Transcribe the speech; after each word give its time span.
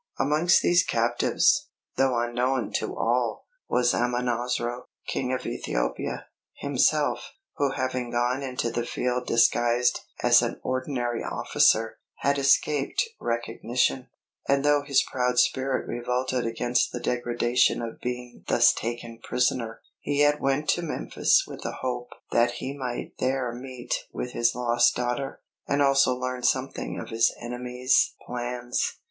Amongst 0.17 0.63
these 0.63 0.81
captives, 0.83 1.69
though 1.95 2.17
unknown 2.19 2.73
to 2.77 2.97
all, 2.97 3.45
was 3.69 3.93
Amonasro, 3.93 4.85
King 5.05 5.31
of 5.31 5.45
Ethiopia, 5.45 6.25
himself, 6.55 7.33
who 7.57 7.73
having 7.73 8.09
gone 8.09 8.41
into 8.41 8.71
the 8.71 8.83
field 8.83 9.27
disguised 9.27 9.99
as 10.23 10.41
an 10.41 10.59
ordinary 10.63 11.23
officer, 11.23 11.99
had 12.15 12.39
escaped 12.39 13.07
recognition; 13.19 14.07
and 14.47 14.65
though 14.65 14.81
his 14.81 15.03
proud 15.03 15.37
spirit 15.37 15.87
revolted 15.87 16.47
against 16.47 16.91
the 16.91 16.99
degradation 16.99 17.83
of 17.83 18.01
being 18.01 18.43
thus 18.47 18.73
taken 18.73 19.19
prisoner, 19.21 19.81
he 19.99 20.17
yet 20.17 20.41
went 20.41 20.67
to 20.69 20.81
Memphis 20.81 21.43
with 21.45 21.61
the 21.61 21.77
hope 21.81 22.09
that 22.31 22.53
he 22.53 22.75
might 22.75 23.19
there 23.19 23.51
meet 23.53 23.93
with 24.11 24.31
his 24.31 24.55
lost 24.55 24.95
daughter, 24.95 25.43
and 25.67 25.79
also 25.79 26.15
learn 26.15 26.41
something 26.41 26.99
of 26.99 27.09
his 27.09 27.31
enemies' 27.39 28.15
plans. 28.25 28.95